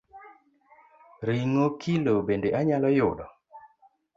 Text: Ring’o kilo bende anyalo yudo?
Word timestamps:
Ring’o 1.27 1.67
kilo 1.81 2.13
bende 2.27 2.49
anyalo 2.59 2.87
yudo? 2.97 3.25